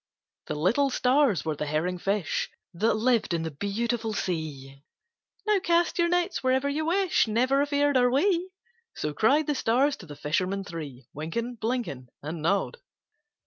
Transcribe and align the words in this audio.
The 0.47 0.55
little 0.55 0.89
stars 0.89 1.45
were 1.45 1.55
the 1.55 1.67
herring 1.67 1.99
fish 1.99 2.49
That 2.73 2.95
lived 2.95 3.35
in 3.35 3.43
that 3.43 3.59
beautiful 3.59 4.15
sea 4.15 4.81
"Now 5.45 5.59
cast 5.59 5.99
your 5.99 6.07
nets 6.07 6.41
wherever 6.43 6.67
you 6.67 6.87
wish 6.87 7.27
Never 7.27 7.61
afeard 7.61 7.95
are 7.97 8.09
we"; 8.09 8.49
So 8.95 9.13
cried 9.13 9.45
the 9.45 9.53
stars 9.53 9.95
to 9.97 10.07
the 10.07 10.15
fishermen 10.15 10.63
three: 10.63 11.05
Wynken, 11.13 11.53
Blynken, 11.55 12.07
And 12.23 12.41
Nod. 12.41 12.77